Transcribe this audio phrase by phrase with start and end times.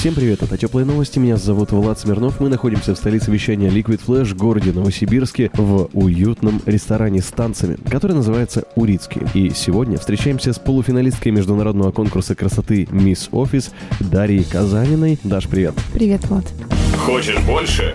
[0.00, 2.40] Всем привет, это Теплые новости, меня зовут Влад Смирнов.
[2.40, 8.12] Мы находимся в столице вещания Liquid Flash, городе Новосибирске, в уютном ресторане с танцами, который
[8.12, 9.20] называется Урицкий.
[9.34, 15.18] И сегодня встречаемся с полуфиналисткой международного конкурса красоты Мисс Офис Дарьей Казаниной.
[15.22, 15.74] Даш, привет.
[15.92, 16.46] Привет, Влад.
[16.96, 17.94] Хочешь больше?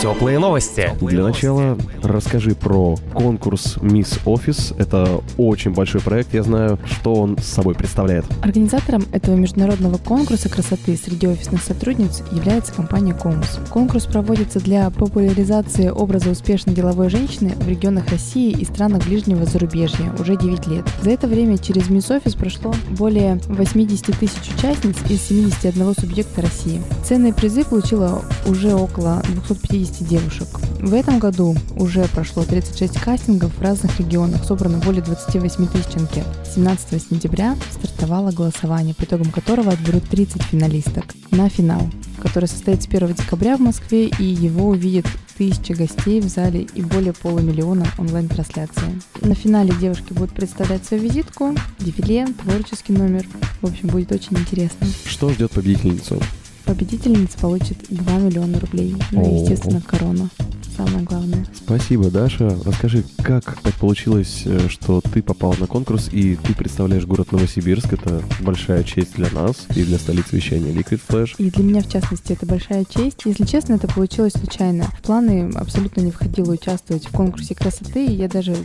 [0.00, 0.90] Теплые новости.
[1.00, 4.72] Для начала расскажи про конкурс Мисс Офис.
[4.76, 6.34] Это очень большой проект.
[6.34, 8.24] Я знаю, что он с собой представляет.
[8.42, 13.60] Организатором этого международного конкурса красоты среди офисных сотрудниц является компания Комус.
[13.70, 20.12] Конкурс проводится для популяризации образа успешной деловой женщины в регионах России и странах ближнего зарубежья
[20.18, 20.84] уже 9 лет.
[21.02, 26.82] За это время через Мисс Офис прошло более 80 тысяч участниц из 71 субъекта России.
[27.04, 30.48] Ценные призы получила уже около 250 девушек.
[30.80, 36.26] В этом году уже прошло 36 кастингов в разных регионах, собрано более 28 тысяч анкет.
[36.54, 41.82] 17 сентября стартовало голосование, по итогам которого отберут 30 финалисток на финал,
[42.20, 47.12] который состоится 1 декабря в Москве, и его увидят тысячи гостей в зале и более
[47.12, 49.00] полумиллиона онлайн-трансляции.
[49.22, 53.26] На финале девушки будут представлять свою визитку, дефиле, творческий номер.
[53.60, 54.86] В общем, будет очень интересно.
[55.04, 56.20] Что ждет победительницу?
[56.64, 58.94] Победительница получит 2 миллиона рублей.
[59.10, 60.28] Ну и, естественно, корона.
[60.76, 61.46] Самое главное.
[61.54, 62.56] Спасибо, Даша.
[62.64, 67.92] Расскажи, как так получилось, э, что ты попала на конкурс и ты представляешь город Новосибирск.
[67.92, 71.34] Это большая честь для нас и для столицы вещания Liquid Flash.
[71.38, 73.20] И для меня, в частности, это большая честь.
[73.26, 74.84] Если честно, это получилось случайно.
[74.98, 78.56] В планы абсолютно не входило участвовать в конкурсе красоты, и я даже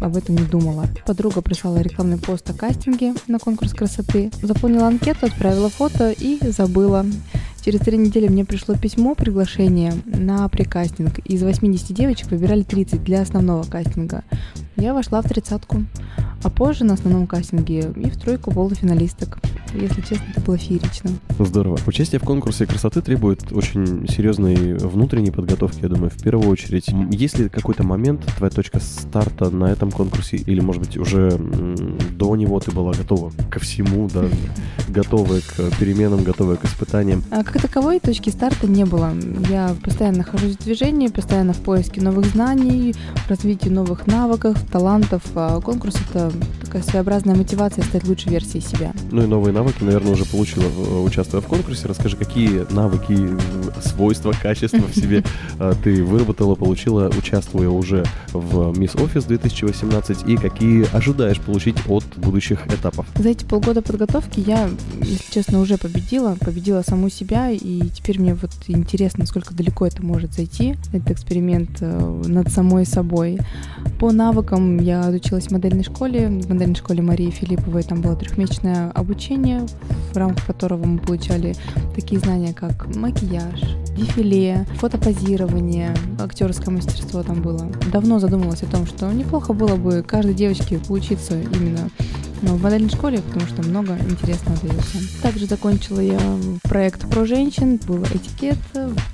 [0.00, 0.88] об этом не думала.
[1.06, 7.06] Подруга прислала рекламный пост о кастинге на конкурс красоты, заполнила анкету, отправила фото и забыла.
[7.64, 11.20] Через три недели мне пришло письмо, приглашение на прикастинг.
[11.20, 14.24] Из 80 девочек выбирали 30 для основного кастинга.
[14.76, 15.84] Я вошла в тридцатку,
[16.42, 19.38] а позже на основном кастинге и в тройку полуфиналисток.
[19.74, 21.10] Если честно, это было феерично.
[21.38, 21.78] Здорово.
[21.86, 26.86] Участие в конкурсе красоты требует очень серьезной внутренней подготовки, я думаю, в первую очередь.
[27.10, 31.30] Есть ли какой-то момент, твоя точка старта на этом конкурсе, или, может быть, уже
[32.16, 34.24] до него ты была готова ко всему, да,
[34.88, 37.22] готовая к переменам, готовая к испытаниям?
[37.30, 39.12] А как таковой точки старта не было.
[39.48, 42.94] Я постоянно нахожусь в движении, постоянно в поиске новых знаний,
[43.26, 45.22] в развитии новых навыков, талантов.
[45.34, 48.92] А конкурс— это такая своеобразная мотивация стать лучшей версией себя.
[49.10, 50.66] Ну и новые навыки, наверное, уже получила,
[51.02, 51.86] участвуя в конкурсе.
[51.86, 53.28] Расскажи, какие навыки,
[53.82, 55.22] свойства, качества в себе
[55.58, 62.04] а, ты выработала, получила, участвуя уже в Мисс Офис 2018, и какие ожидаешь получить от
[62.16, 63.06] будущих этапов?
[63.16, 64.68] За эти полгода подготовки я,
[65.00, 70.04] если честно, уже победила, победила саму себя, и теперь мне вот интересно, насколько далеко это
[70.04, 73.38] может зайти, этот эксперимент э, над самой собой.
[73.98, 78.90] По навыкам я отучилась в модельной школе, в модельной школе Марии Филипповой, там было трехмесячное
[78.90, 79.51] обучение,
[80.12, 81.54] в рамках которого мы получали
[81.94, 83.60] такие знания, как макияж,
[83.96, 87.70] дефиле, фотопозирование, актерское мастерство там было.
[87.92, 91.90] Давно задумалась о том, что неплохо было бы каждой девочке поучиться именно
[92.42, 95.22] но в модельной школе, потому что много интересного дается.
[95.22, 96.20] Также закончила я
[96.64, 98.58] проект про женщин, был этикет,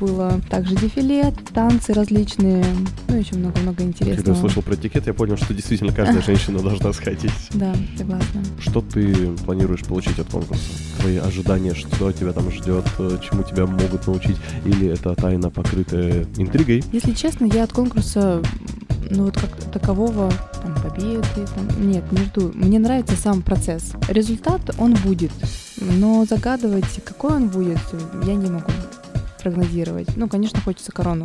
[0.01, 2.65] было также дефиле, танцы различные,
[3.09, 4.17] ну еще много-много интересного.
[4.17, 7.33] Когда я слышал про этикет, я понял, что действительно каждая женщина должна сходить.
[7.59, 8.43] Да, согласна.
[8.61, 10.63] Что ты планируешь получить от конкурса?
[11.01, 16.85] Твои ожидания, что тебя там ждет, чему тебя могут научить, или это тайна, покрытая интригой?
[16.93, 18.43] Если честно, я от конкурса
[19.11, 20.31] ну вот как такового
[20.63, 22.51] там победы, там, нет, не жду.
[22.55, 23.93] Мне нравится сам процесс.
[24.09, 25.33] Результат, он будет,
[25.81, 27.79] но загадывать, какой он будет,
[28.25, 28.71] я не могу
[29.43, 30.17] прогнозировать.
[30.17, 31.25] Ну, конечно, хочется корону,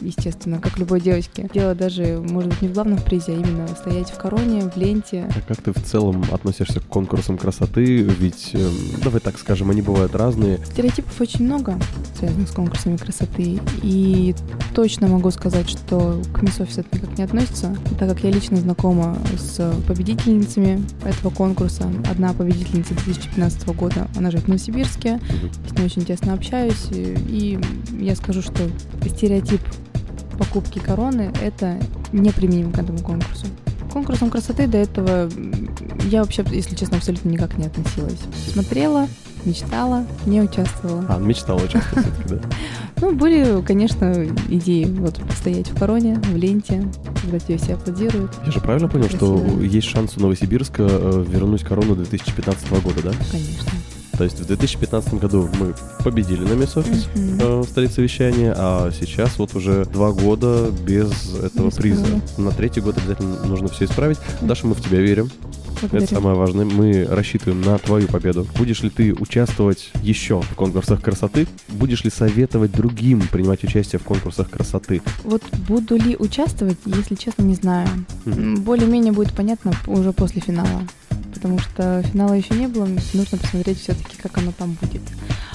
[0.00, 1.48] естественно, как любой девочке.
[1.52, 5.28] Дело даже, может быть, не в главном призе, а именно стоять в короне, в ленте.
[5.34, 8.02] А как ты в целом относишься к конкурсам красоты?
[8.02, 8.70] Ведь, э,
[9.02, 10.58] давай так скажем, они бывают разные.
[10.64, 11.78] Стереотипов очень много,
[12.18, 13.60] связанных с конкурсами красоты.
[13.82, 14.34] И
[14.74, 19.18] точно могу сказать, что к Мисс это никак не относится, так как я лично знакома
[19.36, 21.90] с победительницами этого конкурса.
[22.10, 25.20] Одна победительница 2015 года, она живет в Новосибирске,
[25.68, 27.58] с ней очень тесно общаюсь, и
[27.98, 28.68] я скажу, что
[29.06, 29.60] стереотип
[30.42, 31.78] покупки короны— это
[32.12, 33.46] неприменим к этому конкурсу.
[33.92, 35.28] конкурсом красоты до этого
[36.10, 38.18] я вообще, если честно, абсолютно никак не относилась.
[38.52, 39.06] Смотрела,
[39.44, 41.04] мечтала, не участвовала.
[41.08, 42.40] А, мечтала участвовать все-таки, да?
[43.00, 46.88] Ну, были, конечно, идеи вот стоять в короне, в ленте,
[47.20, 48.30] когда тебе все аплодируют.
[48.46, 53.12] Я же правильно понял, что есть шанс у Новосибирска э, вернуть корону 2015 года, да?
[53.30, 53.72] Конечно.
[54.16, 55.74] То есть в 2015 году мы
[56.04, 57.62] победили на Мисс Офис Мгм.
[57.62, 61.10] в столице вещания, а сейчас вот уже два года без
[61.42, 62.02] этого Без приза.
[62.04, 62.22] короны.
[62.36, 64.18] На третий год обязательно нужно все исправить.
[64.42, 65.30] Даша, мы в тебя верим.
[65.80, 66.04] Благодарю.
[66.04, 66.64] Это самое важное.
[66.64, 68.46] Мы рассчитываем на твою победу.
[68.56, 71.48] Будешь ли ты участвовать еще в конкурсах красоты?
[71.68, 75.02] Будешь ли советовать другим принимать участие в конкурсах красоты?
[75.24, 77.88] Вот буду ли участвовать, если честно, не знаю.
[78.26, 80.82] М, Более-менее будет понятно уже после финала.
[81.42, 85.02] Потому что финала еще не было, нужно посмотреть все-таки, как оно там будет.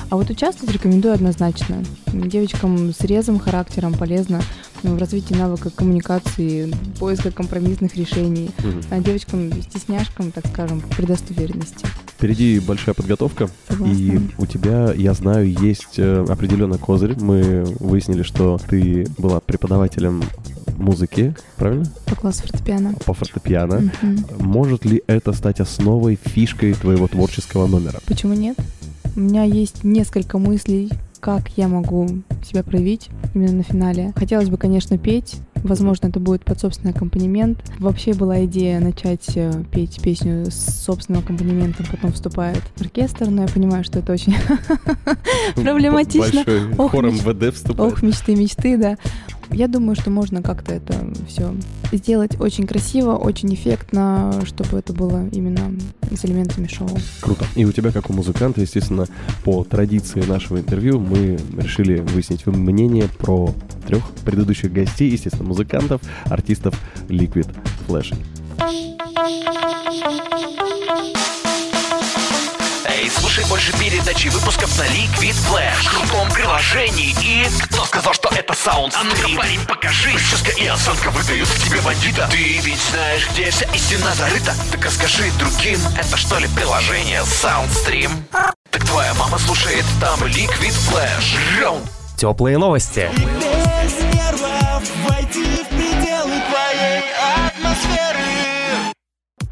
[0.09, 1.81] А вот участвовать рекомендую однозначно.
[2.11, 4.41] Девочкам с резвым характером полезно
[4.83, 8.51] ну, в развитии навыка коммуникации, поиска компромиссных решений.
[8.59, 8.81] Мгм.
[8.89, 11.85] А девочкам стесняшкам, так скажем, придаст уверенности.
[12.17, 13.93] Впереди большая подготовка, Согласна.
[13.93, 17.15] и у тебя, я знаю, есть э, определенный козырь.
[17.17, 20.21] Мы выяснили, что ты была преподавателем
[20.77, 21.85] музыки, правильно?
[22.05, 22.93] По классу фортепиано.
[23.05, 23.91] По фортепиано.
[24.01, 24.25] Мгм.
[24.39, 27.99] Может ли это стать основой, фишкой твоего творческого номера?
[28.05, 28.57] Почему нет?
[29.15, 32.07] У меня есть несколько мыслей, как я могу
[32.45, 34.13] себя проявить именно на финале.
[34.15, 35.37] Хотелось бы, конечно, петь.
[35.55, 37.59] Возможно, это будет под собственный аккомпанемент.
[37.79, 43.47] Вообще была идея начать э, петь песню с собственным аккомпанементом, потом вступает оркестр, но я
[43.47, 44.35] понимаю, что это очень
[45.55, 46.43] проблематично.
[46.45, 47.93] Большой хор МВД вступает.
[47.93, 48.97] Ох, мечты, мечты, да.
[49.51, 50.93] Я думаю, что можно как-то это
[51.27, 51.53] все
[51.91, 55.73] сделать очень красиво, очень эффектно, чтобы это было именно
[56.11, 56.89] с элементами шоу.
[57.21, 57.45] Круто.
[57.55, 59.05] И у тебя, как у музыканта, естественно,
[59.43, 63.53] по традиции нашего интервью, мы решили выяснить мнение про
[63.87, 67.47] трех предыдущих гостей, естественно, музыкантов, артистов Liquid
[67.87, 68.13] Flash.
[73.47, 75.83] Больше передачи выпусков на Liquid Flash.
[75.83, 77.47] В крутом приложении и...
[77.63, 80.11] Кто сказал, что это саунд А ну-ка, парень, покажи.
[80.11, 82.27] Прическа и осанка выдают в тебе бандита.
[82.31, 84.53] Ты ведь знаешь, где вся истина зарыта.
[84.71, 88.11] Так расскажи другим, это что ли приложение Soundstream?
[88.71, 91.37] Так твоя мама слушает там Liquid Flash.
[91.61, 93.11] Раунд Теплые новости.
[93.13, 93.56] Без нервов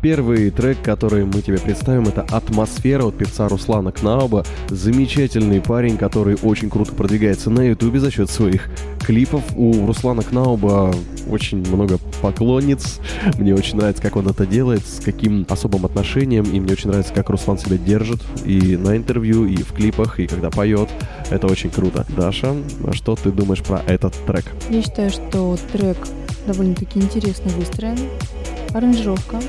[0.05, 4.45] Первый трек, который мы тебе представим, это «Атмосфера» от певца Руслана Кнауба.
[4.69, 8.69] Замечательный парень, который очень круто продвигается на Ютубе за счет своих
[8.99, 9.41] клипов.
[9.55, 10.93] У Руслана Кнауба
[11.27, 12.99] очень много поклонниц.
[13.39, 16.43] Мне очень нравится, как он это делает, с каким особым отношением.
[16.43, 20.27] И мне очень нравится, как Руслан себя держит и на интервью, и в клипах, и
[20.27, 20.89] когда поет.
[21.31, 22.05] Это очень круто.
[22.15, 22.53] Даша,
[22.91, 24.45] что ты думаешь про этот трек?
[24.69, 25.97] Я считаю, что трек
[26.45, 27.97] довольно-таки интересно выстроен.
[28.71, 29.39] Аранжировка.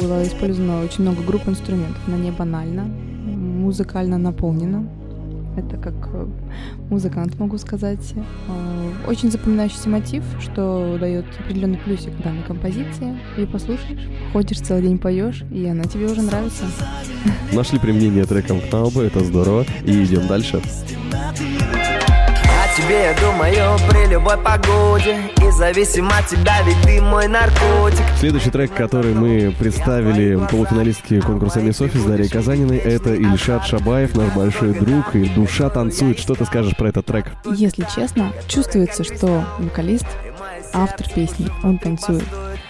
[0.00, 2.00] Было использовано очень много групп инструментов.
[2.06, 2.84] Она не банально.
[2.84, 4.86] Музыкально наполнена.
[5.54, 6.26] Это как э,
[6.88, 8.14] музыкант, могу сказать.
[8.48, 13.18] Э, Очень запоминающийся мотив, что дает определенный плюсик данной композиции.
[13.36, 16.64] И послушаешь, ходишь целый день поешь, и она тебе уже нравится.
[17.52, 19.66] Нашли применение треком Кнауба, это здорово.
[19.84, 20.62] И идем дальше.
[22.82, 28.50] Тебе я думаю при любой погоде И зависим от тебя, ведь ты мой наркотик Следующий
[28.50, 34.72] трек, который мы представили полуфиналистке конкурса Мисс Офис Дарья Казаниной, это Ильшат Шабаев, наш большой
[34.72, 36.18] друг, и душа танцует.
[36.18, 37.26] Что ты скажешь про этот трек?
[37.44, 40.06] Если честно, чувствуется, что вокалист,
[40.72, 42.24] автор песни, он танцует.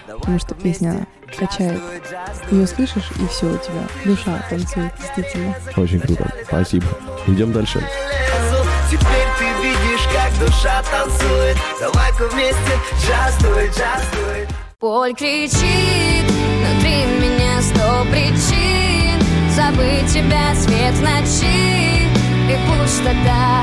[0.07, 1.81] Потому что песня качает.
[2.51, 3.87] Ее слышишь, и все у тебя.
[4.05, 5.55] Душа танцует, действительно.
[5.77, 6.33] Очень круто.
[6.47, 6.87] Спасибо.
[7.27, 7.83] Идем дальше.
[8.91, 9.52] Теперь ты
[10.45, 14.49] душа танцует Давай-ка вместе джаздуй, джаздуй
[14.81, 19.21] Боль кричит внутри меня сто причин.
[19.55, 22.09] Забыть тебя свет ночи
[22.51, 23.63] и пустота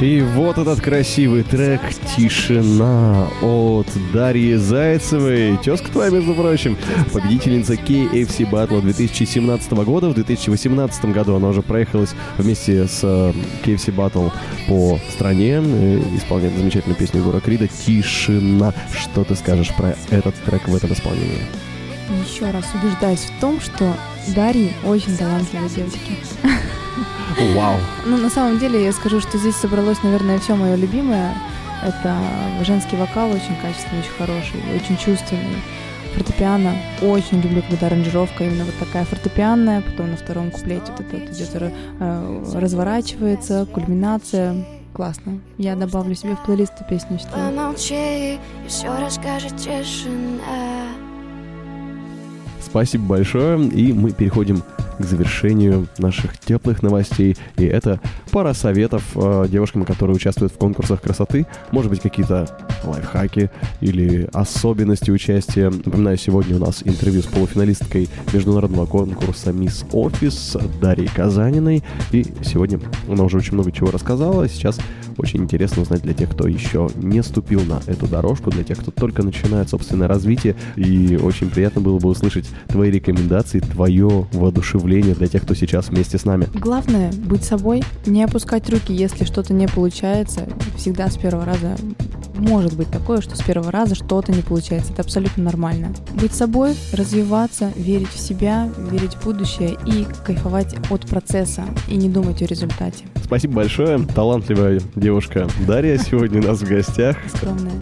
[0.00, 1.80] И вот этот красивый трек
[2.16, 5.56] «Тишина» от Дарьи Зайцевой.
[5.62, 6.76] Тезка твоя, между прочим,
[7.12, 10.10] победительница KFC Battle 2017 года.
[10.10, 13.32] В 2018 году она уже проехалась вместе с э,
[13.64, 14.32] KFC Battle
[14.68, 15.62] по стране.
[15.64, 18.74] э, Исполняет замечательную песню Егора Крида «Тишина».
[18.92, 21.46] Что ты скажешь про этот трек в этом исполнении?
[22.28, 23.94] Еще раз убеждаюсь в том, что
[24.34, 26.18] Дарьи очень талантливые девочки.
[27.54, 27.76] Вау!
[28.06, 31.34] Ну, на самом деле, я скажу, что здесь собралось, наверное, все мое любимое.
[31.82, 32.16] Это
[32.64, 35.62] женский вокал очень качественный, очень хороший, очень чувственный.
[36.14, 36.74] Фортепиано.
[37.02, 41.30] Очень люблю, когда аранжировка именно вот такая фортепианная, потом на втором куплете вот это вот
[41.30, 44.64] идет, э, разворачивается, кульминация.
[44.92, 45.40] Классно.
[45.58, 47.52] Я добавлю себе в плейлист эту песню, считаю.
[47.52, 47.94] Помолчи,
[48.34, 48.38] и
[48.68, 50.94] все расскажет тишина
[52.74, 53.68] Спасибо большое.
[53.68, 54.62] И мы переходим
[54.98, 57.36] к завершению наших теплых новостей.
[57.56, 61.46] И это пара советов э, девушкам, которые участвуют в конкурсах красоты.
[61.70, 62.48] Может быть, какие-то
[62.84, 65.70] лайфхаки или особенности участия.
[65.70, 71.82] Напоминаю, сегодня у нас интервью с полуфиналисткой международного конкурса «Мисс Офис» Дарьей Казаниной.
[72.12, 74.48] И сегодня она уже очень много чего рассказала.
[74.48, 74.78] Сейчас
[75.16, 78.90] очень интересно узнать для тех, кто еще не ступил на эту дорожку, для тех, кто
[78.90, 80.56] только начинает собственное развитие.
[80.76, 84.83] И очень приятно было бы услышать твои рекомендации, твое воодушевление
[85.14, 86.48] для тех, кто сейчас вместе с нами.
[86.54, 90.46] Главное— быть собой, не опускать руки, если что-то не получается.
[90.76, 91.76] Всегда с первого раза
[92.34, 94.92] может быть такое, что с первого раза что-то не получается.
[94.92, 95.94] Это абсолютно нормально.
[96.20, 102.08] Быть собой, развиваться, верить в себя, верить в будущее и кайфовать от процесса и не
[102.08, 103.04] думать о результате.
[103.22, 103.98] Спасибо большое.
[104.14, 107.16] Талантливая девушка Дарья сегодня у нас в гостях.
[107.34, 107.72] Скромная.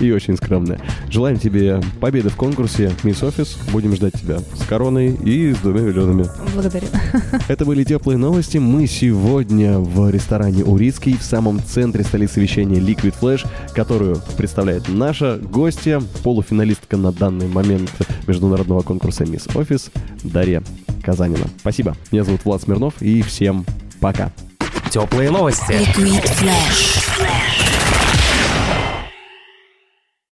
[0.00, 0.80] И очень скромная.
[1.08, 3.56] Желаем тебе победы в конкурсе Мисс Офис.
[3.72, 6.26] Будем ждать тебя с короной и с двумя миллионами.
[6.54, 6.86] Благодарю.
[7.48, 8.58] Это были теплые новости.
[8.58, 13.46] Мы сегодня в ресторане Урицкий в самом центре столицы вещания Liquid Flash,
[13.92, 17.90] которую представляет наша гостья, полуфиналистка на данный момент
[18.26, 19.90] международного конкурса Мисс Офис
[20.24, 20.62] Дарья
[21.04, 21.44] Казанина.
[21.58, 21.94] Спасибо.
[22.10, 23.66] Меня зовут Влад Смирнов и всем
[24.00, 24.32] пока.
[24.90, 25.72] Теплые новости.
[25.72, 27.31] Liquid Flash.